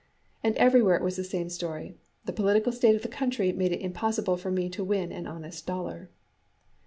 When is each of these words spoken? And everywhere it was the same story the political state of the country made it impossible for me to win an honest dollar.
And 0.43 0.55
everywhere 0.55 0.95
it 0.95 1.03
was 1.03 1.15
the 1.15 1.23
same 1.23 1.47
story 1.49 1.93
the 2.25 2.33
political 2.33 2.71
state 2.71 2.95
of 2.95 3.03
the 3.03 3.07
country 3.07 3.51
made 3.51 3.71
it 3.71 3.81
impossible 3.81 4.35
for 4.35 4.49
me 4.49 4.67
to 4.67 4.83
win 4.83 5.11
an 5.11 5.27
honest 5.27 5.67
dollar. 5.67 6.09